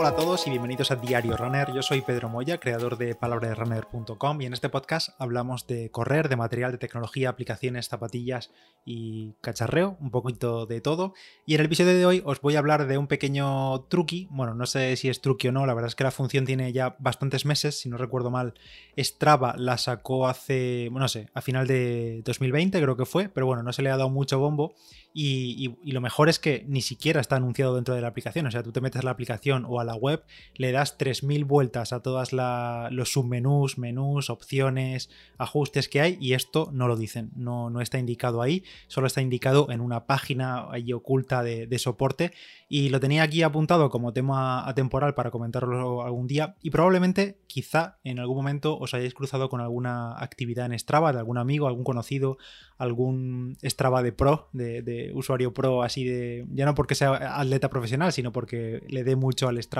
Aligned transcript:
Hola 0.00 0.10
a 0.10 0.14
todos 0.14 0.46
y 0.46 0.50
bienvenidos 0.50 0.92
a 0.92 0.94
Diario 0.94 1.36
Runner. 1.36 1.72
Yo 1.74 1.82
soy 1.82 2.02
Pedro 2.02 2.28
Moya, 2.28 2.60
creador 2.60 2.98
de 2.98 3.16
palabraderunner.com 3.16 4.40
y 4.40 4.46
en 4.46 4.52
este 4.52 4.68
podcast 4.68 5.08
hablamos 5.18 5.66
de 5.66 5.90
correr, 5.90 6.28
de 6.28 6.36
material, 6.36 6.70
de 6.70 6.78
tecnología, 6.78 7.30
aplicaciones, 7.30 7.88
zapatillas 7.88 8.52
y 8.84 9.32
cacharreo, 9.40 9.96
un 10.00 10.12
poquito 10.12 10.66
de 10.66 10.80
todo. 10.80 11.14
Y 11.46 11.54
en 11.54 11.60
el 11.62 11.66
episodio 11.66 11.96
de 11.96 12.06
hoy 12.06 12.22
os 12.24 12.40
voy 12.40 12.54
a 12.54 12.60
hablar 12.60 12.86
de 12.86 12.96
un 12.96 13.08
pequeño 13.08 13.80
truqui. 13.88 14.28
Bueno, 14.30 14.54
no 14.54 14.66
sé 14.66 14.94
si 14.94 15.08
es 15.08 15.20
truqui 15.20 15.48
o 15.48 15.52
no, 15.52 15.66
la 15.66 15.74
verdad 15.74 15.88
es 15.88 15.96
que 15.96 16.04
la 16.04 16.12
función 16.12 16.44
tiene 16.44 16.72
ya 16.72 16.94
bastantes 17.00 17.44
meses, 17.44 17.80
si 17.80 17.88
no 17.88 17.98
recuerdo 17.98 18.30
mal. 18.30 18.54
Strava 18.96 19.56
la 19.58 19.78
sacó 19.78 20.28
hace, 20.28 20.90
no 20.92 21.08
sé, 21.08 21.26
a 21.34 21.40
final 21.40 21.66
de 21.66 22.22
2020 22.24 22.80
creo 22.80 22.96
que 22.96 23.04
fue, 23.04 23.28
pero 23.28 23.46
bueno, 23.46 23.64
no 23.64 23.72
se 23.72 23.82
le 23.82 23.90
ha 23.90 23.96
dado 23.96 24.10
mucho 24.10 24.38
bombo. 24.38 24.76
Y, 25.12 25.74
lo 25.82 26.00
mejor 26.00 26.28
es 26.28 26.38
que 26.38 26.64
ni 26.68 26.80
siquiera 26.80 27.20
está 27.20 27.34
anunciado 27.34 27.74
dentro 27.74 27.92
de 27.92 28.00
la 28.00 28.06
aplicación. 28.06 28.46
O 28.46 28.52
sea, 28.52 28.62
tú 28.62 28.70
te 28.70 28.80
metes 28.80 29.00
a 29.00 29.04
la 29.04 29.10
aplicación 29.10 29.64
o 29.68 29.80
a 29.80 29.84
la 29.88 29.96
web, 29.96 30.22
le 30.54 30.70
das 30.70 30.96
3.000 30.98 31.44
vueltas 31.46 31.92
a 31.92 32.00
todos 32.00 32.32
los 32.32 33.12
submenús, 33.12 33.78
menús, 33.78 34.30
opciones, 34.30 35.10
ajustes 35.36 35.88
que 35.88 36.00
hay 36.00 36.16
y 36.20 36.34
esto 36.34 36.70
no 36.72 36.86
lo 36.86 36.96
dicen. 36.96 37.30
No, 37.34 37.70
no 37.70 37.80
está 37.80 37.98
indicado 37.98 38.40
ahí, 38.40 38.62
solo 38.86 39.06
está 39.08 39.20
indicado 39.20 39.70
en 39.70 39.80
una 39.80 40.06
página 40.06 40.70
ahí 40.70 40.92
oculta 40.92 41.42
de, 41.42 41.66
de 41.66 41.78
soporte. 41.78 42.32
Y 42.70 42.90
lo 42.90 43.00
tenía 43.00 43.22
aquí 43.22 43.42
apuntado 43.42 43.88
como 43.88 44.12
tema 44.12 44.68
atemporal 44.68 45.14
para 45.14 45.30
comentarlo 45.30 46.02
algún 46.02 46.26
día. 46.26 46.56
Y 46.62 46.70
probablemente, 46.70 47.38
quizá 47.46 47.98
en 48.04 48.18
algún 48.18 48.36
momento 48.36 48.78
os 48.78 48.92
hayáis 48.92 49.14
cruzado 49.14 49.48
con 49.48 49.62
alguna 49.62 50.18
actividad 50.22 50.66
en 50.66 50.78
Strava 50.78 51.12
de 51.12 51.18
algún 51.18 51.38
amigo, 51.38 51.66
algún 51.66 51.84
conocido, 51.84 52.36
algún 52.76 53.56
Strava 53.64 54.02
de 54.02 54.12
pro, 54.12 54.50
de 54.52 55.12
usuario 55.14 55.54
pro 55.54 55.82
así 55.82 56.04
de, 56.04 56.46
ya 56.52 56.66
no 56.66 56.74
porque 56.74 56.94
sea 56.94 57.40
atleta 57.40 57.70
profesional, 57.70 58.12
sino 58.12 58.32
porque 58.32 58.82
le 58.88 59.04
dé 59.04 59.16
mucho 59.16 59.48
al 59.48 59.62
Strava 59.62 59.77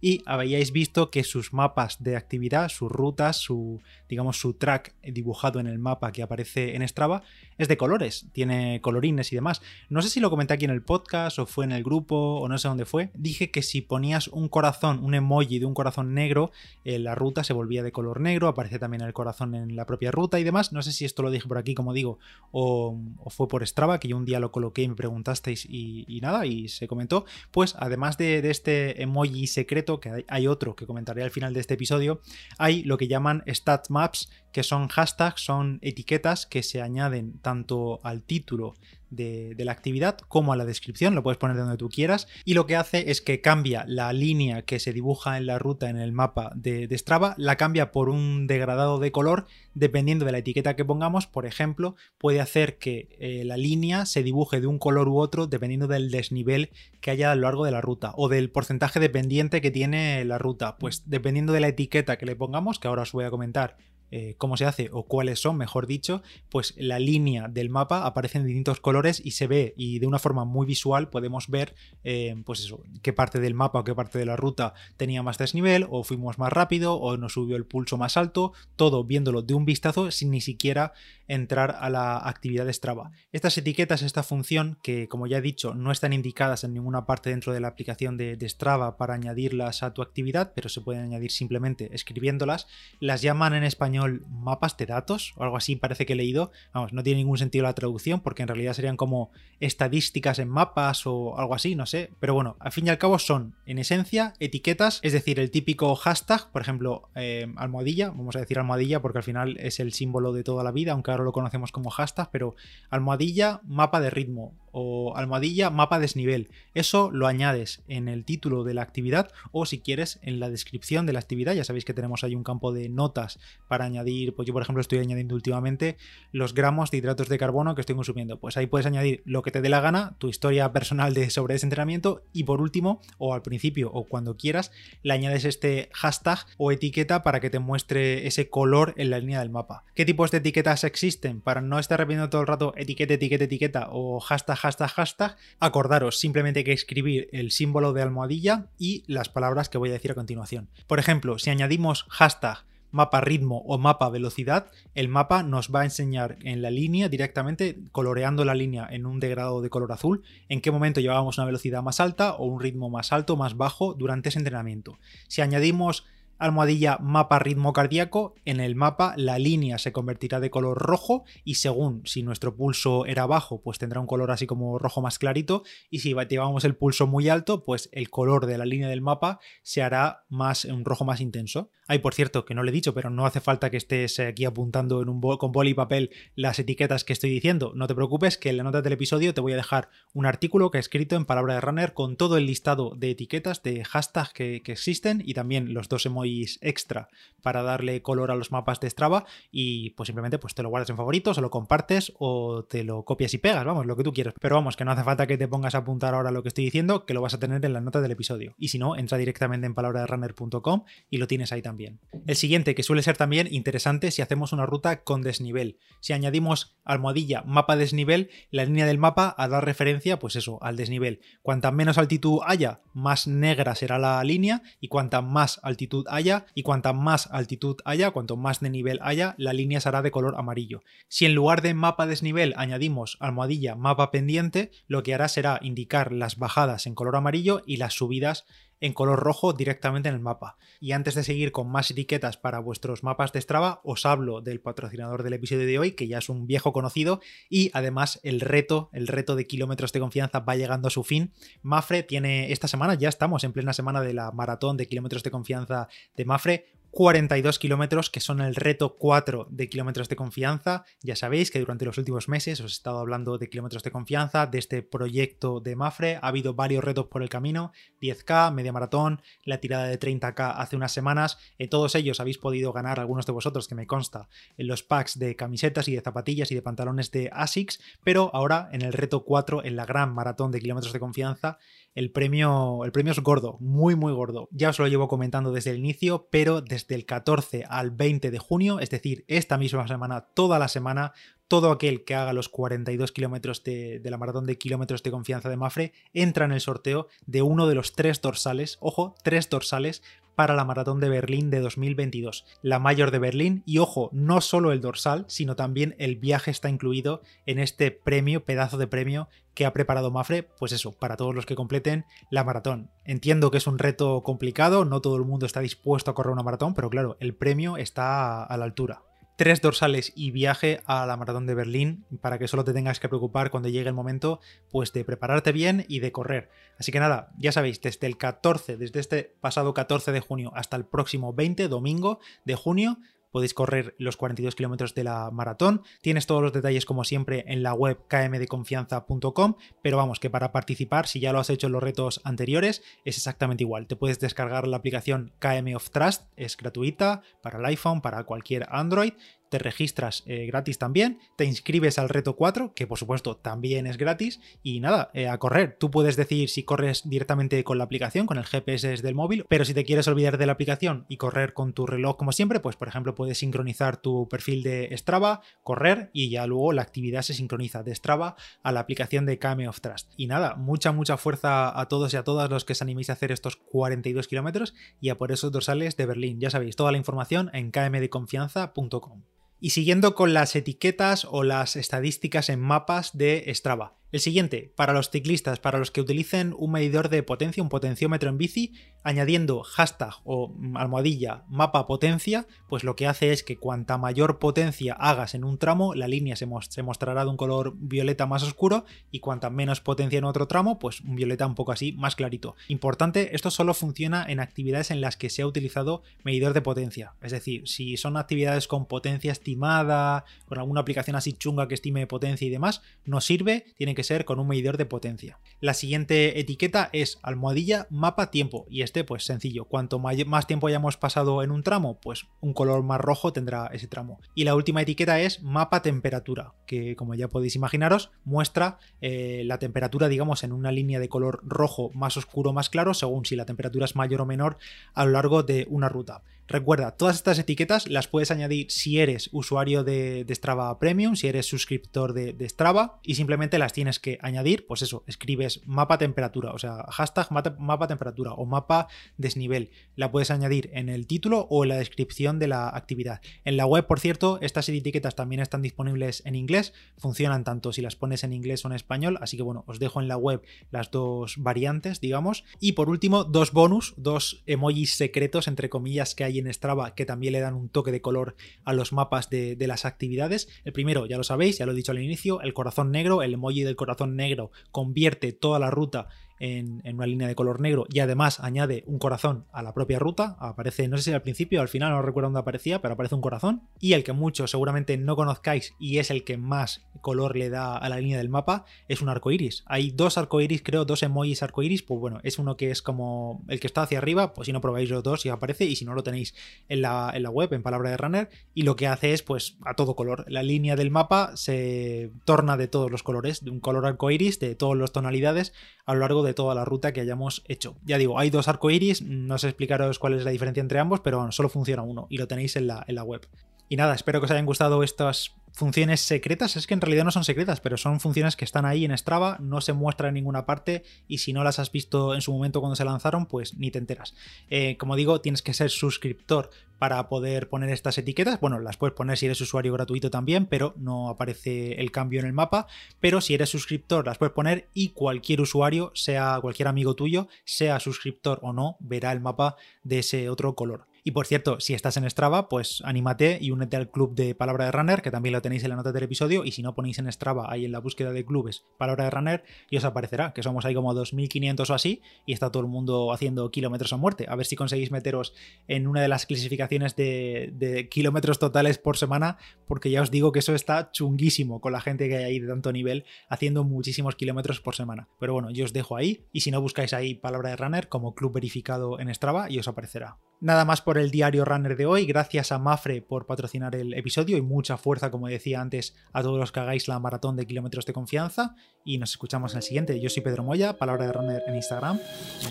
y 0.00 0.22
habíais 0.26 0.72
visto 0.72 1.10
que 1.10 1.24
sus 1.24 1.52
mapas 1.52 2.02
de 2.02 2.16
actividad, 2.16 2.68
sus 2.68 2.90
rutas, 2.90 3.36
su, 3.36 3.80
digamos, 4.08 4.38
su 4.38 4.54
track 4.54 4.94
dibujado 5.02 5.60
en 5.60 5.66
el 5.66 5.78
mapa 5.78 6.12
que 6.12 6.22
aparece 6.22 6.76
en 6.76 6.86
Strava 6.86 7.22
es 7.58 7.66
de 7.66 7.76
colores, 7.76 8.26
tiene 8.32 8.80
colorines 8.80 9.32
y 9.32 9.34
demás. 9.34 9.60
No 9.88 10.00
sé 10.00 10.08
si 10.08 10.20
lo 10.20 10.30
comenté 10.30 10.54
aquí 10.54 10.64
en 10.64 10.70
el 10.70 10.82
podcast 10.82 11.40
o 11.40 11.46
fue 11.46 11.64
en 11.64 11.72
el 11.72 11.82
grupo 11.82 12.38
o 12.40 12.48
no 12.48 12.56
sé 12.56 12.68
dónde 12.68 12.84
fue. 12.84 13.10
Dije 13.14 13.50
que 13.50 13.62
si 13.62 13.80
ponías 13.80 14.28
un 14.28 14.48
corazón, 14.48 15.00
un 15.02 15.14
emoji 15.14 15.58
de 15.58 15.66
un 15.66 15.74
corazón 15.74 16.14
negro, 16.14 16.52
eh, 16.84 17.00
la 17.00 17.16
ruta 17.16 17.42
se 17.42 17.52
volvía 17.52 17.82
de 17.82 17.90
color 17.90 18.20
negro, 18.20 18.46
aparece 18.46 18.78
también 18.78 19.02
el 19.02 19.12
corazón 19.12 19.56
en 19.56 19.74
la 19.74 19.86
propia 19.86 20.12
ruta 20.12 20.38
y 20.38 20.44
demás. 20.44 20.72
No 20.72 20.82
sé 20.82 20.92
si 20.92 21.04
esto 21.04 21.22
lo 21.22 21.30
dije 21.30 21.48
por 21.48 21.58
aquí, 21.58 21.74
como 21.74 21.92
digo, 21.92 22.18
o, 22.52 22.96
fue 23.26 23.48
por 23.48 23.66
Strava, 23.66 23.98
que 23.98 24.08
yo 24.08 24.16
un 24.16 24.24
día 24.24 24.38
lo 24.38 24.52
coloqué 24.52 24.82
y 24.82 24.88
me 24.88 24.94
preguntasteis 24.94 25.66
y, 25.68 26.18
nada, 26.22 26.46
y 26.46 26.68
se 26.68 26.86
comentó. 26.86 27.24
Pues 27.50 27.74
además 27.78 28.16
de, 28.18 28.38
este 28.48 29.02
emoji 29.02 29.27
secreto, 29.46 30.00
que 30.00 30.24
hay 30.26 30.46
otro 30.46 30.74
que 30.74 30.86
comentaré 30.86 31.22
al 31.22 31.30
final 31.30 31.54
de 31.54 31.60
este 31.60 31.74
episodio, 31.74 32.20
hay 32.58 32.82
lo 32.84 32.96
que 32.96 33.08
llaman 33.08 33.42
stat 33.46 33.88
maps, 33.88 34.30
que 34.58 34.64
son 34.64 34.88
hashtags, 34.88 35.40
son 35.40 35.78
etiquetas 35.82 36.44
que 36.44 36.64
se 36.64 36.82
añaden 36.82 37.38
tanto 37.38 38.00
al 38.02 38.24
título 38.24 38.74
de, 39.08 39.54
la 39.56 39.70
actividad 39.70 40.18
como 40.18 40.52
a 40.52 40.56
la 40.56 40.64
descripción, 40.64 41.14
lo 41.14 41.22
puedes 41.22 41.38
poner 41.38 41.56
donde 41.56 41.76
tú 41.76 41.88
quieras 41.88 42.26
y 42.44 42.54
lo 42.54 42.66
que 42.66 42.74
hace 42.74 43.12
es 43.12 43.20
que 43.20 43.40
cambia 43.40 43.84
la 43.86 44.12
línea 44.12 44.62
que 44.62 44.80
se 44.80 44.92
dibuja 44.92 45.36
en 45.36 45.46
la 45.46 45.60
ruta 45.60 45.90
en 45.90 45.96
el 45.96 46.10
mapa 46.10 46.50
de, 46.56 46.88
Strava, 46.98 47.36
la 47.38 47.54
cambia 47.54 47.92
por 47.92 48.08
un 48.08 48.48
degradado 48.48 48.98
de 48.98 49.12
color 49.12 49.46
dependiendo 49.74 50.24
de 50.24 50.32
la 50.32 50.38
etiqueta 50.38 50.74
que 50.74 50.84
pongamos, 50.84 51.28
por 51.28 51.46
ejemplo, 51.46 51.94
puede 52.18 52.40
hacer 52.40 52.78
que 52.78 53.16
eh, 53.20 53.44
la 53.44 53.56
línea 53.56 54.06
se 54.06 54.24
dibuje 54.24 54.60
de 54.60 54.66
un 54.66 54.80
color 54.80 55.06
u 55.06 55.18
otro 55.18 55.46
dependiendo 55.46 55.86
del 55.86 56.10
desnivel 56.10 56.70
que 57.00 57.12
haya 57.12 57.30
a 57.30 57.36
lo 57.36 57.42
largo 57.42 57.64
de 57.64 57.70
la 57.70 57.80
ruta 57.80 58.12
o 58.16 58.28
del 58.28 58.50
porcentaje 58.50 58.98
dependiente 58.98 59.60
que 59.60 59.70
tiene 59.70 60.24
la 60.24 60.38
ruta, 60.38 60.78
pues 60.78 61.04
dependiendo 61.06 61.52
de 61.52 61.60
la 61.60 61.68
etiqueta 61.68 62.18
que 62.18 62.26
le 62.26 62.34
pongamos, 62.34 62.80
que 62.80 62.88
ahora 62.88 63.02
os 63.02 63.12
voy 63.12 63.24
a 63.24 63.30
comentar 63.30 63.76
eh, 64.10 64.34
cómo 64.38 64.56
se 64.56 64.64
hace 64.64 64.88
o 64.92 65.06
cuáles 65.06 65.40
son, 65.40 65.56
mejor 65.56 65.86
dicho, 65.86 66.22
pues 66.48 66.74
la 66.78 66.98
línea 66.98 67.48
del 67.48 67.68
mapa 67.68 68.06
aparece 68.06 68.38
en 68.38 68.46
distintos 68.46 68.80
colores 68.80 69.20
y 69.22 69.32
se 69.32 69.46
ve 69.46 69.74
y 69.76 69.98
de 69.98 70.06
una 70.06 70.18
forma 70.18 70.44
muy 70.44 70.66
visual 70.66 71.10
podemos 71.10 71.48
ver 71.48 71.74
eh, 72.04 72.34
pues 72.46 72.60
eso, 72.60 72.82
qué 73.02 73.12
parte 73.12 73.38
del 73.38 73.54
mapa 73.54 73.80
o 73.80 73.84
qué 73.84 73.94
parte 73.94 74.18
de 74.18 74.26
la 74.26 74.36
ruta 74.36 74.72
tenía 74.96 75.22
más 75.22 75.36
desnivel 75.36 75.86
o 75.90 76.04
fuimos 76.04 76.38
más 76.38 76.52
rápido 76.52 76.94
o 76.94 77.16
nos 77.16 77.34
subió 77.34 77.56
el 77.56 77.66
pulso 77.66 77.98
más 77.98 78.16
alto, 78.16 78.52
todo 78.76 79.04
viéndolo 79.04 79.42
de 79.42 79.54
un 79.54 79.66
vistazo 79.66 80.10
sin 80.10 80.30
ni 80.30 80.40
siquiera 80.40 80.92
entrar 81.26 81.76
a 81.78 81.90
la 81.90 82.16
actividad 82.16 82.64
de 82.64 82.72
Strava. 82.72 83.10
Estas 83.32 83.58
etiquetas, 83.58 84.00
esta 84.00 84.22
función, 84.22 84.78
que 84.82 85.08
como 85.08 85.26
ya 85.26 85.38
he 85.38 85.42
dicho 85.42 85.74
no 85.74 85.92
están 85.92 86.14
indicadas 86.14 86.64
en 86.64 86.72
ninguna 86.72 87.04
parte 87.04 87.30
dentro 87.30 87.52
de 87.52 87.60
la 87.60 87.68
aplicación 87.68 88.16
de, 88.16 88.36
de 88.36 88.48
Strava 88.48 88.96
para 88.96 89.14
añadirlas 89.14 89.82
a 89.82 89.92
tu 89.92 90.00
actividad, 90.00 90.52
pero 90.54 90.70
se 90.70 90.80
pueden 90.80 91.02
añadir 91.02 91.30
simplemente 91.30 91.94
escribiéndolas, 91.94 92.66
las 93.00 93.20
llaman 93.20 93.52
en 93.52 93.64
español 93.64 93.97
mapas 94.28 94.76
de 94.76 94.86
datos 94.86 95.32
o 95.36 95.42
algo 95.42 95.56
así 95.56 95.76
parece 95.76 96.06
que 96.06 96.12
he 96.12 96.16
leído. 96.16 96.50
Vamos, 96.72 96.92
no 96.92 97.02
tiene 97.02 97.18
ningún 97.18 97.38
sentido 97.38 97.64
la 97.64 97.74
traducción 97.74 98.20
porque 98.20 98.42
en 98.42 98.48
realidad 98.48 98.72
serían 98.72 98.96
como 98.96 99.30
estadísticas 99.60 100.38
en 100.38 100.48
mapas 100.48 101.06
o 101.06 101.38
algo 101.38 101.54
así, 101.54 101.74
no 101.74 101.86
sé. 101.86 102.10
Pero 102.20 102.34
bueno, 102.34 102.56
al 102.60 102.72
fin 102.72 102.86
y 102.86 102.90
al 102.90 102.98
cabo 102.98 103.18
son 103.18 103.54
en 103.66 103.78
esencia 103.78 104.34
etiquetas, 104.40 105.00
es 105.02 105.12
decir, 105.12 105.40
el 105.40 105.50
típico 105.50 105.94
hashtag, 105.96 106.50
por 106.50 106.62
ejemplo, 106.62 107.08
eh, 107.14 107.46
almohadilla, 107.56 108.08
vamos 108.10 108.36
a 108.36 108.40
decir 108.40 108.58
almohadilla 108.58 109.00
porque 109.00 109.18
al 109.18 109.24
final 109.24 109.56
es 109.58 109.80
el 109.80 109.92
símbolo 109.92 110.32
de 110.32 110.44
toda 110.44 110.64
la 110.64 110.72
vida, 110.72 110.92
aunque 110.92 111.10
ahora 111.10 111.24
lo 111.24 111.32
conocemos 111.32 111.72
como 111.72 111.90
hashtag, 111.90 112.30
pero 112.30 112.54
almohadilla, 112.90 113.60
mapa 113.64 114.00
de 114.00 114.10
ritmo 114.10 114.54
o 114.72 115.16
almohadilla 115.16 115.70
mapa 115.70 115.98
desnivel. 115.98 116.48
Eso 116.74 117.10
lo 117.12 117.26
añades 117.26 117.82
en 117.88 118.08
el 118.08 118.24
título 118.24 118.64
de 118.64 118.74
la 118.74 118.82
actividad 118.82 119.30
o 119.52 119.66
si 119.66 119.80
quieres 119.80 120.18
en 120.22 120.40
la 120.40 120.50
descripción 120.50 121.06
de 121.06 121.12
la 121.12 121.18
actividad. 121.18 121.54
Ya 121.54 121.64
sabéis 121.64 121.84
que 121.84 121.94
tenemos 121.94 122.24
ahí 122.24 122.34
un 122.34 122.44
campo 122.44 122.72
de 122.72 122.88
notas 122.88 123.38
para 123.68 123.84
añadir, 123.84 124.34
pues 124.34 124.46
yo 124.46 124.52
por 124.52 124.62
ejemplo 124.62 124.80
estoy 124.80 124.98
añadiendo 124.98 125.34
últimamente 125.34 125.96
los 126.32 126.54
gramos 126.54 126.90
de 126.90 126.98
hidratos 126.98 127.28
de 127.28 127.38
carbono 127.38 127.74
que 127.74 127.80
estoy 127.80 127.96
consumiendo. 127.96 128.38
Pues 128.38 128.56
ahí 128.56 128.66
puedes 128.66 128.86
añadir 128.86 129.22
lo 129.24 129.42
que 129.42 129.50
te 129.50 129.60
dé 129.60 129.68
la 129.68 129.80
gana, 129.80 130.16
tu 130.18 130.28
historia 130.28 130.72
personal 130.72 131.14
de 131.14 131.30
sobre 131.30 131.54
ese 131.54 131.66
entrenamiento 131.66 132.22
y 132.32 132.44
por 132.44 132.60
último 132.60 133.00
o 133.18 133.34
al 133.34 133.42
principio 133.42 133.90
o 133.92 134.04
cuando 134.04 134.36
quieras 134.36 134.70
le 135.02 135.12
añades 135.12 135.44
este 135.44 135.90
hashtag 135.92 136.38
o 136.56 136.72
etiqueta 136.72 137.22
para 137.22 137.40
que 137.40 137.50
te 137.50 137.58
muestre 137.58 138.26
ese 138.26 138.48
color 138.48 138.94
en 138.96 139.10
la 139.10 139.18
línea 139.18 139.40
del 139.40 139.50
mapa. 139.50 139.84
¿Qué 139.94 140.04
tipos 140.04 140.30
de 140.30 140.38
etiquetas 140.38 140.84
existen? 140.84 141.40
Para 141.40 141.60
no 141.60 141.78
estar 141.78 141.98
repitiendo 141.98 142.30
todo 142.30 142.40
el 142.40 142.46
rato 142.46 142.74
etiqueta, 142.76 143.14
etiqueta, 143.14 143.44
etiqueta 143.44 143.88
o 143.90 144.20
hashtag 144.20 144.56
hashtag, 144.68 144.90
hashtag, 144.90 145.36
acordaros 145.60 146.18
simplemente 146.18 146.62
que 146.62 146.72
escribir 146.72 147.28
el 147.32 147.50
símbolo 147.50 147.94
de 147.94 148.02
almohadilla 148.02 148.66
y 148.78 149.02
las 149.06 149.30
palabras 149.30 149.68
que 149.70 149.78
voy 149.78 149.88
a 149.88 149.94
decir 149.94 150.10
a 150.10 150.14
continuación. 150.14 150.68
Por 150.86 150.98
ejemplo, 150.98 151.38
si 151.38 151.48
añadimos 151.48 152.04
hashtag 152.10 152.64
mapa 152.90 153.20
ritmo 153.20 153.62
o 153.66 153.78
mapa 153.78 154.08
velocidad, 154.10 154.70
el 154.94 155.08
mapa 155.08 155.42
nos 155.42 155.74
va 155.74 155.80
a 155.80 155.84
enseñar 155.84 156.36
en 156.42 156.62
la 156.62 156.70
línea 156.70 157.08
directamente, 157.08 157.78
coloreando 157.92 158.44
la 158.44 158.54
línea 158.54 158.86
en 158.90 159.06
un 159.06 159.20
degradado 159.20 159.62
de 159.62 159.70
color 159.70 159.92
azul, 159.92 160.22
en 160.48 160.60
qué 160.60 160.70
momento 160.70 161.00
llevábamos 161.00 161.38
una 161.38 161.46
velocidad 161.46 161.82
más 161.82 162.00
alta 162.00 162.34
o 162.34 162.44
un 162.44 162.60
ritmo 162.60 162.90
más 162.90 163.12
alto 163.12 163.36
más 163.36 163.56
bajo 163.56 163.94
durante 163.94 164.28
ese 164.28 164.38
entrenamiento. 164.38 164.98
Si 165.28 165.40
añadimos 165.42 166.04
almohadilla 166.38 166.98
mapa 167.00 167.38
ritmo 167.38 167.72
cardíaco, 167.72 168.34
en 168.44 168.60
el 168.60 168.74
mapa 168.74 169.14
la 169.16 169.38
línea 169.38 169.78
se 169.78 169.92
convertirá 169.92 170.40
de 170.40 170.50
color 170.50 170.78
rojo 170.78 171.24
y 171.44 171.54
según 171.54 172.02
si 172.04 172.22
nuestro 172.22 172.56
pulso 172.56 173.06
era 173.06 173.26
bajo, 173.26 173.60
pues 173.60 173.78
tendrá 173.78 174.00
un 174.00 174.06
color 174.06 174.30
así 174.30 174.46
como 174.46 174.78
rojo 174.78 175.02
más 175.02 175.18
clarito 175.18 175.62
y 175.90 176.00
si 176.00 176.14
llevamos 176.28 176.64
el 176.64 176.76
pulso 176.76 177.06
muy 177.06 177.28
alto, 177.28 177.64
pues 177.64 177.88
el 177.92 178.10
color 178.10 178.46
de 178.46 178.58
la 178.58 178.66
línea 178.66 178.88
del 178.88 179.00
mapa 179.00 179.40
se 179.62 179.82
hará 179.82 180.24
más 180.28 180.64
un 180.64 180.84
rojo 180.84 181.04
más 181.04 181.20
intenso. 181.20 181.70
Hay, 181.90 182.00
por 182.00 182.12
cierto, 182.12 182.44
que 182.44 182.54
no 182.54 182.62
le 182.62 182.70
he 182.70 182.74
dicho, 182.74 182.92
pero 182.92 183.08
no 183.08 183.24
hace 183.24 183.40
falta 183.40 183.70
que 183.70 183.78
estés 183.78 184.20
aquí 184.20 184.44
apuntando 184.44 185.00
en 185.00 185.08
un 185.08 185.20
con 185.38 185.52
boli 185.52 185.70
y 185.70 185.74
papel 185.74 186.10
las 186.34 186.58
etiquetas 186.58 187.02
que 187.02 187.14
estoy 187.14 187.30
diciendo. 187.30 187.72
No 187.74 187.86
te 187.86 187.94
preocupes, 187.94 188.36
que 188.36 188.50
en 188.50 188.58
la 188.58 188.62
nota 188.62 188.82
del 188.82 188.92
episodio 188.92 189.32
te 189.32 189.40
voy 189.40 189.54
a 189.54 189.56
dejar 189.56 189.88
un 190.12 190.26
artículo 190.26 190.70
que 190.70 190.78
he 190.78 190.80
escrito 190.80 191.16
en 191.16 191.24
palabra 191.24 191.54
de 191.54 191.60
runner 191.60 191.94
con 191.94 192.16
todo 192.16 192.36
el 192.36 192.46
listado 192.46 192.94
de 192.94 193.10
etiquetas, 193.10 193.62
de 193.62 193.84
hashtags 193.84 194.32
que, 194.34 194.62
que 194.62 194.72
existen 194.72 195.22
y 195.24 195.32
también 195.34 195.72
los 195.72 195.88
dos 195.88 196.04
emojis 196.06 196.27
extra 196.60 197.08
para 197.42 197.62
darle 197.62 198.02
color 198.02 198.30
a 198.30 198.36
los 198.36 198.52
mapas 198.52 198.80
de 198.80 198.90
Strava 198.90 199.24
y 199.50 199.90
pues 199.90 200.08
simplemente 200.08 200.38
pues 200.38 200.54
te 200.54 200.62
lo 200.62 200.68
guardas 200.68 200.90
en 200.90 200.96
favoritos 200.96 201.38
o 201.38 201.40
lo 201.40 201.50
compartes 201.50 202.12
o 202.18 202.64
te 202.64 202.84
lo 202.84 203.04
copias 203.04 203.32
y 203.34 203.38
pegas, 203.38 203.64
vamos, 203.64 203.86
lo 203.86 203.96
que 203.96 204.04
tú 204.04 204.12
quieras. 204.12 204.34
Pero 204.40 204.56
vamos, 204.56 204.76
que 204.76 204.84
no 204.84 204.92
hace 204.92 205.04
falta 205.04 205.26
que 205.26 205.38
te 205.38 205.48
pongas 205.48 205.74
a 205.74 205.78
apuntar 205.78 206.14
ahora 206.14 206.30
lo 206.30 206.42
que 206.42 206.48
estoy 206.48 206.64
diciendo, 206.64 207.06
que 207.06 207.14
lo 207.14 207.22
vas 207.22 207.34
a 207.34 207.38
tener 207.38 207.64
en 207.64 207.72
la 207.72 207.80
nota 207.80 208.00
del 208.00 208.10
episodio. 208.10 208.54
Y 208.58 208.68
si 208.68 208.78
no, 208.78 208.96
entra 208.96 209.18
directamente 209.18 209.66
en 209.66 209.74
palabraderunner.com 209.74 210.84
y 211.10 211.18
lo 211.18 211.26
tienes 211.26 211.52
ahí 211.52 211.62
también. 211.62 212.00
El 212.26 212.36
siguiente, 212.36 212.74
que 212.74 212.82
suele 212.82 213.02
ser 213.02 213.16
también 213.16 213.48
interesante 213.50 214.10
si 214.10 214.22
hacemos 214.22 214.52
una 214.52 214.66
ruta 214.66 215.02
con 215.02 215.22
desnivel. 215.22 215.78
Si 216.00 216.12
añadimos 216.12 216.76
almohadilla 216.84 217.42
mapa 217.46 217.76
desnivel, 217.76 218.30
la 218.50 218.64
línea 218.64 218.86
del 218.86 218.98
mapa 218.98 219.34
a 219.38 219.48
dar 219.48 219.64
referencia, 219.64 220.18
pues 220.18 220.36
eso, 220.36 220.58
al 220.62 220.76
desnivel. 220.76 221.20
Cuanta 221.42 221.70
menos 221.70 221.98
altitud 221.98 222.40
haya, 222.44 222.80
más 222.94 223.26
negra 223.26 223.74
será 223.74 223.98
la 223.98 224.22
línea 224.24 224.62
y 224.80 224.88
cuanta 224.88 225.22
más 225.22 225.60
altitud 225.62 226.06
haya, 226.08 226.17
y 226.54 226.62
cuanta 226.62 226.92
más 226.92 227.28
altitud 227.32 227.76
haya, 227.84 228.10
cuanto 228.10 228.36
más 228.36 228.60
de 228.60 228.70
nivel 228.70 228.98
haya, 229.02 229.34
la 229.38 229.52
línea 229.52 229.80
será 229.80 230.02
de 230.02 230.10
color 230.10 230.34
amarillo. 230.36 230.82
Si 231.08 231.26
en 231.26 231.34
lugar 231.34 231.62
de 231.62 231.74
mapa 231.74 232.06
desnivel 232.06 232.54
añadimos 232.56 233.16
almohadilla 233.20 233.74
mapa 233.74 234.10
pendiente, 234.10 234.70
lo 234.86 235.02
que 235.02 235.14
hará 235.14 235.28
será 235.28 235.58
indicar 235.62 236.12
las 236.12 236.36
bajadas 236.36 236.86
en 236.86 236.94
color 236.94 237.16
amarillo 237.16 237.62
y 237.66 237.76
las 237.76 237.94
subidas 237.94 238.44
en 238.80 238.92
color 238.92 239.20
rojo 239.20 239.52
directamente 239.52 240.08
en 240.08 240.14
el 240.14 240.20
mapa. 240.20 240.56
Y 240.80 240.92
antes 240.92 241.14
de 241.14 241.24
seguir 241.24 241.52
con 241.52 241.68
más 241.68 241.90
etiquetas 241.90 242.36
para 242.36 242.58
vuestros 242.58 243.02
mapas 243.02 243.32
de 243.32 243.40
Strava, 243.40 243.80
os 243.84 244.06
hablo 244.06 244.40
del 244.40 244.60
patrocinador 244.60 245.22
del 245.22 245.34
episodio 245.34 245.66
de 245.66 245.78
hoy, 245.78 245.92
que 245.92 246.08
ya 246.08 246.18
es 246.18 246.28
un 246.28 246.46
viejo 246.46 246.72
conocido, 246.72 247.20
y 247.48 247.70
además 247.74 248.20
el 248.22 248.40
reto, 248.40 248.90
el 248.92 249.08
reto 249.08 249.36
de 249.36 249.46
kilómetros 249.46 249.92
de 249.92 250.00
confianza 250.00 250.40
va 250.40 250.56
llegando 250.56 250.88
a 250.88 250.90
su 250.92 251.04
fin. 251.04 251.32
Mafre 251.62 252.02
tiene 252.02 252.52
esta 252.52 252.68
semana, 252.68 252.94
ya 252.94 253.08
estamos 253.08 253.44
en 253.44 253.52
plena 253.52 253.72
semana 253.72 254.00
de 254.00 254.14
la 254.14 254.30
maratón 254.32 254.76
de 254.76 254.86
kilómetros 254.86 255.22
de 255.22 255.30
confianza 255.30 255.88
de 256.16 256.24
Mafre, 256.24 256.66
42 256.90 257.58
kilómetros, 257.58 258.10
que 258.10 258.20
son 258.20 258.40
el 258.40 258.54
reto 258.54 258.96
4 258.96 259.48
de 259.50 259.68
kilómetros 259.68 260.08
de 260.08 260.16
confianza. 260.16 260.84
Ya 261.02 261.16
sabéis 261.16 261.50
que 261.50 261.60
durante 261.60 261.84
los 261.84 261.98
últimos 261.98 262.28
meses 262.28 262.60
os 262.60 262.72
he 262.72 262.74
estado 262.74 262.98
hablando 262.98 263.36
de 263.36 263.50
kilómetros 263.50 263.82
de 263.82 263.90
confianza, 263.90 264.46
de 264.46 264.58
este 264.58 264.82
proyecto 264.82 265.60
de 265.60 265.76
Mafre. 265.76 266.16
Ha 266.16 266.28
habido 266.28 266.54
varios 266.54 266.82
retos 266.82 267.06
por 267.06 267.22
el 267.22 267.28
camino, 267.28 267.72
10K, 268.00 268.52
media 268.52 268.72
maratón, 268.72 269.20
la 269.44 269.58
tirada 269.58 269.86
de 269.86 270.00
30K 270.00 270.54
hace 270.56 270.76
unas 270.76 270.92
semanas. 270.92 271.38
En 271.58 271.68
todos 271.68 271.94
ellos 271.94 272.20
habéis 272.20 272.38
podido 272.38 272.72
ganar, 272.72 272.98
algunos 272.98 273.26
de 273.26 273.32
vosotros 273.32 273.68
que 273.68 273.74
me 273.74 273.86
consta, 273.86 274.28
en 274.56 274.66
los 274.66 274.82
packs 274.82 275.18
de 275.18 275.36
camisetas 275.36 275.88
y 275.88 275.94
de 275.94 276.00
zapatillas 276.00 276.50
y 276.50 276.54
de 276.54 276.62
pantalones 276.62 277.10
de 277.10 277.28
ASICS, 277.32 277.80
pero 278.02 278.30
ahora 278.32 278.70
en 278.72 278.82
el 278.82 278.92
reto 278.92 279.24
4, 279.24 279.64
en 279.64 279.76
la 279.76 279.84
gran 279.84 280.14
maratón 280.14 280.50
de 280.50 280.60
kilómetros 280.60 280.92
de 280.92 281.00
confianza, 281.00 281.58
el 281.94 282.12
premio, 282.12 282.84
el 282.84 282.92
premio 282.92 283.12
es 283.12 283.20
gordo, 283.20 283.56
muy 283.60 283.96
muy 283.96 284.12
gordo. 284.12 284.48
Ya 284.52 284.70
os 284.70 284.78
lo 284.78 284.86
llevo 284.86 285.08
comentando 285.08 285.52
desde 285.52 285.70
el 285.70 285.78
inicio, 285.78 286.28
pero 286.30 286.60
desde 286.60 286.77
el 286.88 287.06
14 287.06 287.64
al 287.68 287.90
20 287.90 288.30
de 288.30 288.38
junio, 288.38 288.80
es 288.80 288.90
decir, 288.90 289.24
esta 289.28 289.58
misma 289.58 289.86
semana, 289.88 290.22
toda 290.34 290.58
la 290.58 290.68
semana, 290.68 291.12
todo 291.48 291.70
aquel 291.70 292.04
que 292.04 292.14
haga 292.14 292.32
los 292.32 292.48
42 292.48 293.12
kilómetros 293.12 293.64
de, 293.64 294.00
de, 294.00 294.10
la 294.10 294.18
maratón 294.18 294.46
de 294.46 294.58
kilómetros 294.58 295.02
de 295.02 295.10
confianza 295.10 295.48
de 295.48 295.56
Mafre 295.56 295.92
entra 296.12 296.44
en 296.44 296.52
el 296.52 296.60
sorteo 296.60 297.08
de 297.26 297.42
uno 297.42 297.66
de 297.66 297.74
los 297.74 297.92
tres 297.92 298.20
dorsales, 298.20 298.76
ojo, 298.80 299.14
tres 299.22 299.48
dorsales 299.48 300.02
para 300.38 300.54
la 300.54 300.64
maratón 300.64 301.00
de 301.00 301.08
Berlín 301.08 301.50
de 301.50 301.58
2022, 301.58 302.46
la 302.62 302.78
mayor 302.78 303.10
de 303.10 303.18
Berlín 303.18 303.64
y 303.66 303.78
ojo, 303.78 304.08
no 304.12 304.40
solo 304.40 304.70
el 304.70 304.80
dorsal, 304.80 305.24
sino 305.26 305.56
también 305.56 305.96
el 305.98 306.14
viaje 306.14 306.52
está 306.52 306.70
incluido 306.70 307.22
en 307.44 307.58
este 307.58 307.90
premio, 307.90 308.44
pedazo 308.44 308.78
de 308.78 308.86
premio 308.86 309.28
que 309.54 309.66
ha 309.66 309.72
preparado 309.72 310.12
Mafre, 310.12 310.44
pues 310.44 310.70
eso, 310.70 310.92
para 310.92 311.16
todos 311.16 311.34
los 311.34 311.44
que 311.44 311.56
completen 311.56 312.04
la 312.30 312.44
maratón. 312.44 312.88
Entiendo 313.04 313.50
que 313.50 313.58
es 313.58 313.66
un 313.66 313.80
reto 313.80 314.22
complicado, 314.22 314.84
no 314.84 315.00
todo 315.00 315.16
el 315.16 315.24
mundo 315.24 315.44
está 315.44 315.58
dispuesto 315.58 316.12
a 316.12 316.14
correr 316.14 316.32
una 316.32 316.44
maratón, 316.44 316.72
pero 316.72 316.88
claro, 316.88 317.16
el 317.18 317.34
premio 317.34 317.76
está 317.76 318.44
a 318.44 318.56
la 318.56 318.64
altura 318.64 319.07
tres 319.38 319.62
dorsales 319.62 320.12
y 320.16 320.32
viaje 320.32 320.80
a 320.84 321.06
la 321.06 321.16
maratón 321.16 321.46
de 321.46 321.54
Berlín 321.54 322.04
para 322.20 322.40
que 322.40 322.48
solo 322.48 322.64
te 322.64 322.72
tengas 322.72 322.98
que 322.98 323.08
preocupar 323.08 323.52
cuando 323.52 323.68
llegue 323.68 323.88
el 323.88 323.94
momento 323.94 324.40
pues 324.68 324.92
de 324.92 325.04
prepararte 325.04 325.52
bien 325.52 325.86
y 325.86 326.00
de 326.00 326.10
correr. 326.10 326.50
Así 326.76 326.90
que 326.90 326.98
nada, 326.98 327.30
ya 327.38 327.52
sabéis, 327.52 327.80
desde 327.80 328.08
el 328.08 328.16
14, 328.16 328.76
desde 328.76 328.98
este 328.98 329.36
pasado 329.40 329.74
14 329.74 330.10
de 330.10 330.18
junio 330.18 330.50
hasta 330.56 330.76
el 330.76 330.84
próximo 330.84 331.32
20, 331.34 331.68
domingo 331.68 332.18
de 332.44 332.56
junio, 332.56 332.98
podéis 333.30 333.54
correr 333.54 333.94
los 333.98 334.16
42 334.16 334.54
kilómetros 334.54 334.94
de 334.94 335.04
la 335.04 335.30
maratón. 335.30 335.82
Tienes 336.02 336.26
todos 336.26 336.42
los 336.42 336.52
detalles 336.52 336.84
como 336.84 337.04
siempre 337.04 337.44
en 337.48 337.62
la 337.62 337.74
web 337.74 337.98
kmdeconfianza.com, 338.08 339.54
pero 339.82 339.96
vamos, 339.96 340.20
que 340.20 340.30
para 340.30 340.52
participar, 340.52 341.06
si 341.06 341.20
ya 341.20 341.32
lo 341.32 341.40
has 341.40 341.50
hecho 341.50 341.66
en 341.66 341.72
los 341.72 341.82
retos 341.82 342.20
anteriores, 342.24 342.82
es 343.04 343.16
exactamente 343.16 343.64
igual. 343.64 343.86
Te 343.86 343.96
puedes 343.96 344.18
descargar 344.18 344.66
la 344.66 344.76
aplicación 344.76 345.32
KM 345.38 345.74
of 345.74 345.90
Trust, 345.90 346.24
es 346.36 346.56
gratuita 346.56 347.22
para 347.42 347.58
el 347.58 347.64
iPhone, 347.66 348.00
para 348.00 348.24
cualquier 348.24 348.66
Android, 348.70 349.12
te 349.48 349.58
registras 349.58 350.22
eh, 350.26 350.46
gratis 350.46 350.78
también, 350.78 351.18
te 351.36 351.44
inscribes 351.44 351.98
al 351.98 352.08
reto 352.08 352.36
4, 352.36 352.74
que 352.74 352.86
por 352.86 352.98
supuesto 352.98 353.36
también 353.36 353.86
es 353.86 353.96
gratis, 353.96 354.40
y 354.62 354.80
nada, 354.80 355.10
eh, 355.14 355.28
a 355.28 355.38
correr. 355.38 355.76
Tú 355.78 355.90
puedes 355.90 356.16
decir 356.16 356.48
si 356.48 356.62
corres 356.62 357.08
directamente 357.08 357.62
con 357.64 357.78
la 357.78 357.84
aplicación, 357.84 358.26
con 358.26 358.38
el 358.38 358.44
GPS 358.44 359.02
del 359.02 359.14
móvil, 359.14 359.44
pero 359.48 359.64
si 359.64 359.74
te 359.74 359.84
quieres 359.84 360.08
olvidar 360.08 360.38
de 360.38 360.46
la 360.46 360.52
aplicación 360.52 361.06
y 361.08 361.16
correr 361.16 361.52
con 361.52 361.72
tu 361.72 361.86
reloj 361.86 362.16
como 362.16 362.32
siempre, 362.32 362.60
pues 362.60 362.76
por 362.76 362.88
ejemplo 362.88 363.14
puedes 363.14 363.38
sincronizar 363.38 363.96
tu 363.96 364.28
perfil 364.28 364.62
de 364.62 364.96
Strava, 364.96 365.40
correr 365.62 366.10
y 366.12 366.30
ya 366.30 366.46
luego 366.46 366.72
la 366.72 366.82
actividad 366.82 367.22
se 367.22 367.34
sincroniza 367.34 367.82
de 367.82 367.94
Strava 367.94 368.36
a 368.62 368.72
la 368.72 368.80
aplicación 368.80 369.26
de 369.26 369.38
KM 369.38 369.68
of 369.68 369.80
Trust. 369.80 370.12
Y 370.16 370.26
nada, 370.26 370.54
mucha, 370.56 370.92
mucha 370.92 371.16
fuerza 371.16 371.78
a 371.78 371.88
todos 371.88 372.12
y 372.14 372.16
a 372.16 372.24
todas 372.24 372.50
los 372.50 372.64
que 372.64 372.72
os 372.72 372.82
animéis 372.82 373.10
a 373.10 373.14
hacer 373.14 373.32
estos 373.32 373.56
42 373.56 374.28
kilómetros 374.28 374.74
y 375.00 375.10
a 375.10 375.18
por 375.18 375.32
esos 375.32 375.52
dorsales 375.52 375.96
de 375.96 376.06
Berlín. 376.06 376.40
Ya 376.40 376.50
sabéis, 376.50 376.76
toda 376.76 376.92
la 376.92 376.98
información 376.98 377.50
en 377.52 377.70
kmdeconfianza.com. 377.70 379.22
Y 379.60 379.70
siguiendo 379.70 380.14
con 380.14 380.34
las 380.34 380.54
etiquetas 380.56 381.26
o 381.28 381.42
las 381.42 381.76
estadísticas 381.76 382.48
en 382.48 382.60
mapas 382.60 383.16
de 383.16 383.44
Strava. 383.54 383.97
El 384.10 384.20
siguiente, 384.20 384.72
para 384.74 384.94
los 384.94 385.10
ciclistas, 385.10 385.60
para 385.60 385.78
los 385.78 385.90
que 385.90 386.00
utilicen 386.00 386.54
un 386.56 386.72
medidor 386.72 387.10
de 387.10 387.22
potencia, 387.22 387.62
un 387.62 387.68
potenciómetro 387.68 388.30
en 388.30 388.38
bici, 388.38 388.72
añadiendo 389.02 389.62
hashtag 389.62 390.14
o 390.24 390.54
almohadilla 390.76 391.44
mapa 391.48 391.86
potencia, 391.86 392.46
pues 392.70 392.84
lo 392.84 392.96
que 392.96 393.06
hace 393.06 393.32
es 393.32 393.42
que 393.42 393.58
cuanta 393.58 393.98
mayor 393.98 394.38
potencia 394.38 394.94
hagas 394.94 395.34
en 395.34 395.44
un 395.44 395.58
tramo, 395.58 395.94
la 395.94 396.08
línea 396.08 396.36
se, 396.36 396.46
mostrará 396.46 397.24
de 397.24 397.30
un 397.30 397.36
color 397.36 397.74
violeta 397.76 398.24
más 398.24 398.42
oscuro 398.42 398.86
y 399.10 399.20
cuanta 399.20 399.50
menos 399.50 399.82
potencia 399.82 400.18
en 400.18 400.24
otro 400.24 400.48
tramo, 400.48 400.78
pues 400.78 401.02
un 401.02 401.14
violeta 401.14 401.46
un 401.46 401.54
poco 401.54 401.72
así 401.72 401.92
más 401.92 402.16
clarito. 402.16 402.56
Importante, 402.68 403.36
esto 403.36 403.50
solo 403.50 403.74
funciona 403.74 404.24
en 404.26 404.40
actividades 404.40 404.90
en 404.90 405.02
las 405.02 405.18
que 405.18 405.28
se 405.28 405.42
ha 405.42 405.46
utilizado 405.46 406.02
medidor 406.24 406.54
de 406.54 406.62
potencia. 406.62 407.12
Es 407.20 407.32
decir, 407.32 407.68
si 407.68 407.98
son 407.98 408.16
actividades 408.16 408.68
con 408.68 408.86
potencia 408.86 409.32
estimada, 409.32 410.24
con 410.46 410.58
alguna 410.58 410.80
aplicación 410.80 411.14
así 411.14 411.34
chunga 411.34 411.68
que 411.68 411.74
estime 411.74 412.06
potencia 412.06 412.46
y 412.46 412.50
demás, 412.50 412.80
no 413.04 413.20
sirve, 413.20 413.66
tiene 413.76 413.97
ser 414.04 414.24
con 414.24 414.38
un 414.40 414.48
medidor 414.48 414.76
de 414.76 414.86
potencia. 414.86 415.38
La 415.60 415.74
siguiente 415.74 416.40
etiqueta 416.40 416.90
es 416.92 417.18
almohadilla 417.22 417.86
mapa 417.90 418.30
tiempo 418.30 418.66
y 418.68 418.82
este 418.82 419.04
pues 419.04 419.24
sencillo, 419.24 419.64
cuanto 419.64 419.98
más 419.98 420.46
tiempo 420.46 420.66
hayamos 420.66 420.96
pasado 420.96 421.42
en 421.42 421.50
un 421.50 421.62
tramo, 421.62 421.98
pues 422.00 422.26
un 422.40 422.52
color 422.52 422.82
más 422.82 423.00
rojo 423.00 423.32
tendrá 423.32 423.66
ese 423.72 423.86
tramo. 423.86 424.20
Y 424.34 424.44
la 424.44 424.54
última 424.54 424.82
etiqueta 424.82 425.20
es 425.20 425.42
mapa 425.42 425.82
temperatura, 425.82 426.54
que 426.66 426.96
como 426.96 427.14
ya 427.14 427.28
podéis 427.28 427.56
imaginaros 427.56 428.10
muestra 428.24 428.78
eh, 429.00 429.42
la 429.44 429.58
temperatura 429.58 430.08
digamos 430.08 430.44
en 430.44 430.52
una 430.52 430.72
línea 430.72 431.00
de 431.00 431.08
color 431.08 431.40
rojo 431.42 431.90
más 431.94 432.16
oscuro 432.16 432.52
más 432.52 432.70
claro 432.70 432.94
según 432.94 433.24
si 433.24 433.36
la 433.36 433.46
temperatura 433.46 433.84
es 433.84 433.96
mayor 433.96 434.20
o 434.20 434.26
menor 434.26 434.58
a 434.94 435.04
lo 435.04 435.12
largo 435.12 435.42
de 435.42 435.66
una 435.70 435.88
ruta. 435.88 436.22
Recuerda, 436.48 436.92
todas 436.92 437.16
estas 437.16 437.38
etiquetas 437.38 437.88
las 437.88 438.08
puedes 438.08 438.30
añadir 438.30 438.70
si 438.70 438.98
eres 439.00 439.28
usuario 439.32 439.84
de, 439.84 440.24
Strava 440.30 440.78
Premium, 440.78 441.14
si 441.14 441.28
eres 441.28 441.44
suscriptor 441.44 442.14
de, 442.14 442.48
Strava 442.48 443.00
y 443.02 443.16
simplemente 443.16 443.58
las 443.58 443.74
tienes 443.74 443.87
que 443.98 444.18
añadir, 444.20 444.66
pues 444.66 444.82
eso, 444.82 445.04
escribes 445.06 445.62
mapa 445.64 445.96
temperatura, 445.96 446.52
o 446.52 446.58
sea, 446.58 446.84
hashtag 446.90 447.28
mapa, 447.30 447.88
temperatura 447.88 448.32
o 448.34 448.44
mapa 448.44 448.88
desnivel. 449.16 449.70
La 449.96 450.10
puedes 450.10 450.30
añadir 450.30 450.68
en 450.74 450.90
el 450.90 451.06
título 451.06 451.46
o 451.48 451.64
en 451.64 451.70
la 451.70 451.76
descripción 451.76 452.38
de 452.38 452.48
la 452.48 452.68
actividad. 452.68 453.22
En 453.46 453.56
la 453.56 453.64
web, 453.64 453.86
por 453.86 454.00
cierto, 454.00 454.38
estas 454.42 454.68
etiquetas 454.68 455.16
también 455.16 455.40
están 455.40 455.62
disponibles 455.62 456.22
en 456.26 456.34
inglés, 456.34 456.74
funcionan 456.98 457.44
tanto 457.44 457.72
si 457.72 457.80
las 457.80 457.96
pones 457.96 458.22
en 458.24 458.34
inglés 458.34 458.64
o 458.64 458.68
en 458.68 458.74
español, 458.74 459.18
así 459.22 459.38
que 459.38 459.42
bueno, 459.42 459.64
os 459.66 459.78
dejo 459.78 460.02
en 460.02 460.08
la 460.08 460.18
web 460.18 460.42
las 460.70 460.90
dos 460.90 461.36
variantes, 461.38 462.00
digamos. 462.00 462.44
Y 462.60 462.72
por 462.72 462.90
último, 462.90 463.24
dos 463.24 463.52
bonus, 463.52 463.94
dos 463.96 464.42
emojis 464.46 464.94
secretos, 464.94 465.48
entre 465.48 465.70
comillas, 465.70 466.14
que 466.14 466.24
hay 466.24 466.38
en 466.38 466.52
Strava 466.52 466.94
que 466.94 467.06
también 467.06 467.32
le 467.32 467.40
dan 467.40 467.54
un 467.54 467.68
toque 467.68 467.92
de 467.92 468.00
color 468.00 468.34
a 468.64 468.72
los 468.72 468.92
mapas 468.92 469.30
de, 469.30 469.56
las 469.68 469.84
actividades. 469.84 470.48
El 470.64 470.72
primero, 470.72 471.06
ya 471.06 471.16
lo 471.16 471.24
sabéis, 471.24 471.58
ya 471.58 471.66
lo 471.66 471.72
he 471.72 471.74
dicho 471.74 471.92
al 471.92 471.98
inicio, 471.98 472.40
el 472.40 472.54
corazón 472.54 472.90
negro, 472.90 473.22
el 473.22 473.34
emoji 473.34 473.62
del 473.62 473.76
corazón 473.78 474.16
negro 474.16 474.50
convierte 474.70 475.32
toda 475.32 475.58
la 475.58 475.70
ruta 475.70 476.08
en, 476.40 476.82
una 476.94 477.06
línea 477.06 477.28
de 477.28 477.34
color 477.34 477.60
negro 477.60 477.86
y 477.88 478.00
además 478.00 478.40
añade 478.40 478.84
un 478.86 478.98
corazón 478.98 479.46
a 479.52 479.62
la 479.62 479.74
propia 479.74 479.98
ruta. 479.98 480.36
Aparece, 480.38 480.88
no 480.88 480.96
sé 480.96 481.04
si 481.04 481.12
al 481.12 481.22
principio, 481.22 481.60
al 481.60 481.68
final 481.68 481.90
no 481.90 482.02
recuerdo 482.02 482.26
dónde 482.26 482.40
aparecía, 482.40 482.80
pero 482.80 482.94
aparece 482.94 483.14
un 483.14 483.20
corazón. 483.20 483.62
Y 483.80 483.92
el 483.92 484.04
que 484.04 484.12
muchos 484.12 484.50
seguramente 484.50 484.96
no 484.96 485.16
conozcáis 485.16 485.74
y 485.78 485.98
es 485.98 486.10
el 486.10 486.24
que 486.24 486.36
más 486.36 486.86
color 487.00 487.36
le 487.36 487.50
da 487.50 487.76
a 487.76 487.88
la 487.88 488.00
línea 488.00 488.18
del 488.18 488.28
mapa 488.28 488.64
es 488.88 489.02
un 489.02 489.08
arco 489.08 489.30
iris. 489.30 489.64
Hay 489.66 489.90
dos 489.90 490.18
arco 490.18 490.40
iris, 490.40 490.62
creo, 490.62 490.84
dos 490.84 491.02
emojis 491.02 491.42
arco 491.42 491.62
iris. 491.62 491.82
Pues 491.82 492.00
bueno, 492.00 492.20
es 492.22 492.38
uno 492.38 492.56
que 492.56 492.70
es 492.70 492.82
como 492.82 493.44
el 493.48 493.60
que 493.60 493.66
está 493.66 493.82
hacia 493.82 493.98
arriba. 493.98 494.34
Pues 494.34 494.46
si 494.46 494.52
no 494.52 494.60
probáis 494.60 494.90
los 494.90 495.02
dos, 495.02 495.22
si 495.22 495.28
aparece. 495.28 495.64
Y 495.64 495.76
si 495.76 495.84
no 495.84 495.94
lo 495.94 496.02
tenéis 496.02 496.34
en 496.68 496.82
la, 496.82 497.12
en 497.14 497.22
la 497.22 497.30
web, 497.30 497.52
en 497.52 497.62
palabra 497.62 497.90
de 497.90 497.96
runner. 497.96 498.28
Y 498.54 498.62
lo 498.62 498.76
que 498.76 498.86
hace 498.86 499.12
es, 499.12 499.22
pues, 499.22 499.56
a 499.64 499.74
todo 499.74 499.96
color. 499.96 500.24
La 500.28 500.42
línea 500.42 500.76
del 500.76 500.90
mapa 500.90 501.36
se 501.36 502.10
torna 502.24 502.56
de 502.56 502.68
todos 502.68 502.90
los 502.90 503.02
colores, 503.02 503.44
de 503.44 503.50
un 503.50 503.60
color 503.60 503.86
arco 503.86 504.10
iris, 504.10 504.38
de 504.40 504.54
todas 504.54 504.78
las 504.78 504.92
tonalidades 504.92 505.52
a 505.88 505.94
lo 505.94 506.00
largo 506.00 506.22
de 506.22 506.34
toda 506.34 506.54
la 506.54 506.66
ruta 506.66 506.92
que 506.92 507.00
hayamos 507.00 507.42
hecho. 507.48 507.74
Ya 507.82 507.96
digo, 507.96 508.18
hay 508.18 508.28
dos 508.28 508.46
arcoiris, 508.46 509.00
no 509.00 509.38
sé 509.38 509.48
explicaros 509.48 509.98
cuál 509.98 510.12
es 510.12 510.22
la 510.22 510.30
diferencia 510.30 510.60
entre 510.60 510.78
ambos, 510.78 511.00
pero 511.00 511.32
solo 511.32 511.48
funciona 511.48 511.80
uno 511.80 512.06
y 512.10 512.18
lo 512.18 512.28
tenéis 512.28 512.56
en 512.56 512.66
la, 512.66 512.84
en 512.86 512.94
la 512.94 513.04
web. 513.04 513.26
Y 513.70 513.76
nada, 513.76 513.94
espero 513.94 514.20
que 514.20 514.26
os 514.26 514.30
hayan 514.30 514.44
gustado 514.44 514.82
estas 514.82 515.34
funciones 515.52 516.00
secretas, 516.00 516.56
es 516.56 516.66
que 516.66 516.74
en 516.74 516.80
realidad 516.80 517.04
no 517.04 517.10
son 517.10 517.24
secretas, 517.24 517.60
pero 517.60 517.76
son 517.76 518.00
funciones 518.00 518.36
que 518.36 518.44
están 518.44 518.64
ahí 518.64 518.84
en 518.84 518.96
Strava, 518.96 519.36
no 519.40 519.60
se 519.60 519.72
muestran 519.72 520.08
en 520.08 520.14
ninguna 520.14 520.46
parte 520.46 520.84
y 521.06 521.18
si 521.18 521.32
no 521.32 521.44
las 521.44 521.58
has 521.58 521.72
visto 521.72 522.14
en 522.14 522.20
su 522.20 522.32
momento 522.32 522.60
cuando 522.60 522.76
se 522.76 522.84
lanzaron, 522.84 523.26
pues 523.26 523.54
ni 523.54 523.70
te 523.70 523.78
enteras. 523.78 524.14
Eh, 524.50 524.76
como 524.76 524.96
digo, 524.96 525.20
tienes 525.20 525.42
que 525.42 525.54
ser 525.54 525.70
suscriptor 525.70 526.50
para 526.78 527.08
poder 527.08 527.48
poner 527.48 527.70
estas 527.70 527.98
etiquetas. 527.98 528.40
Bueno, 528.40 528.60
las 528.60 528.76
puedes 528.76 528.94
poner 528.94 529.18
si 529.18 529.26
eres 529.26 529.40
usuario 529.40 529.72
gratuito 529.72 530.10
también, 530.10 530.46
pero 530.46 530.74
no 530.76 531.08
aparece 531.08 531.80
el 531.80 531.90
cambio 531.90 532.20
en 532.20 532.26
el 532.26 532.32
mapa. 532.32 532.66
Pero 533.00 533.20
si 533.20 533.34
eres 533.34 533.50
suscriptor, 533.50 534.06
las 534.06 534.18
puedes 534.18 534.34
poner 534.34 534.68
y 534.74 534.90
cualquier 534.90 535.40
usuario, 535.40 535.90
sea 535.94 536.38
cualquier 536.40 536.68
amigo 536.68 536.94
tuyo, 536.94 537.28
sea 537.44 537.80
suscriptor 537.80 538.38
o 538.42 538.52
no, 538.52 538.76
verá 538.80 539.12
el 539.12 539.20
mapa 539.20 539.56
de 539.82 540.00
ese 540.00 540.30
otro 540.30 540.54
color. 540.54 540.86
Y 541.08 541.10
por 541.10 541.26
cierto, 541.26 541.58
si 541.58 541.72
estás 541.72 541.96
en 541.96 542.10
Strava, 542.10 542.50
pues 542.50 542.82
anímate 542.84 543.38
y 543.40 543.50
únete 543.50 543.78
al 543.78 543.90
club 543.90 544.14
de 544.14 544.34
Palabra 544.34 544.66
de 544.66 544.72
Runner, 544.72 545.00
que 545.00 545.10
también 545.10 545.32
lo 545.32 545.40
tenéis 545.40 545.64
en 545.64 545.70
la 545.70 545.76
nota 545.76 545.90
del 545.90 546.02
episodio. 546.02 546.44
Y 546.44 546.52
si 546.52 546.62
no 546.62 546.74
ponéis 546.74 546.98
en 546.98 547.10
Strava 547.10 547.50
ahí 547.50 547.64
en 547.64 547.72
la 547.72 547.78
búsqueda 547.78 548.12
de 548.12 548.26
clubes 548.26 548.66
Palabra 548.76 549.04
de 549.04 549.10
Runner, 549.10 549.42
y 549.70 549.78
os 549.78 549.86
aparecerá, 549.86 550.34
que 550.34 550.42
somos 550.42 550.66
ahí 550.66 550.74
como 550.74 550.92
2.500 550.92 551.70
o 551.70 551.72
así, 551.72 552.02
y 552.26 552.34
está 552.34 552.50
todo 552.50 552.62
el 552.62 552.68
mundo 552.68 553.10
haciendo 553.10 553.50
kilómetros 553.50 553.94
a 553.94 553.96
muerte. 553.96 554.26
A 554.28 554.36
ver 554.36 554.44
si 554.44 554.54
conseguís 554.54 554.90
meteros 554.90 555.32
en 555.66 555.86
una 555.86 556.02
de 556.02 556.08
las 556.08 556.26
clasificaciones 556.26 556.94
de, 556.94 557.54
de 557.54 557.88
kilómetros 557.88 558.38
totales 558.38 558.76
por 558.76 558.98
semana, 558.98 559.38
porque 559.66 559.90
ya 559.90 560.02
os 560.02 560.10
digo 560.10 560.30
que 560.30 560.40
eso 560.40 560.54
está 560.54 560.92
chunguísimo 560.92 561.62
con 561.62 561.72
la 561.72 561.80
gente 561.80 562.10
que 562.10 562.18
hay 562.18 562.24
ahí 562.24 562.38
de 562.38 562.48
tanto 562.48 562.70
nivel 562.70 563.06
haciendo 563.30 563.64
muchísimos 563.64 564.14
kilómetros 564.14 564.60
por 564.60 564.74
semana. 564.74 565.08
Pero 565.18 565.32
bueno, 565.32 565.48
yo 565.52 565.64
os 565.64 565.72
dejo 565.72 565.96
ahí, 565.96 566.26
y 566.34 566.40
si 566.40 566.50
no 566.50 566.60
buscáis 566.60 566.92
ahí 566.92 567.14
Palabra 567.14 567.48
de 567.48 567.56
Runner 567.56 567.88
como 567.88 568.14
club 568.14 568.34
verificado 568.34 569.00
en 569.00 569.14
Strava, 569.14 569.50
y 569.50 569.58
os 569.58 569.68
aparecerá. 569.68 570.18
Nada 570.40 570.64
más 570.64 570.82
por 570.82 570.98
el 570.98 571.10
diario 571.10 571.44
Runner 571.44 571.76
de 571.76 571.86
hoy. 571.86 572.06
Gracias 572.06 572.52
a 572.52 572.58
Mafre 572.58 573.02
por 573.02 573.26
patrocinar 573.26 573.74
el 573.74 573.92
episodio 573.94 574.36
y 574.36 574.42
mucha 574.42 574.76
fuerza, 574.76 575.10
como 575.10 575.26
decía 575.26 575.60
antes, 575.60 575.96
a 576.12 576.22
todos 576.22 576.38
los 576.38 576.52
que 576.52 576.60
hagáis 576.60 576.86
la 576.86 577.00
maratón 577.00 577.34
de 577.36 577.46
kilómetros 577.46 577.86
de 577.86 577.92
confianza. 577.92 578.54
Y 578.84 578.98
nos 578.98 579.10
escuchamos 579.10 579.52
en 579.52 579.58
el 579.58 579.62
siguiente. 579.64 580.00
Yo 580.00 580.08
soy 580.08 580.22
Pedro 580.22 580.44
Moya, 580.44 580.78
palabra 580.78 581.06
de 581.06 581.12
Runner 581.12 581.42
en 581.46 581.56
Instagram. 581.56 581.98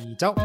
Y 0.06 0.18
chao. 0.18 0.36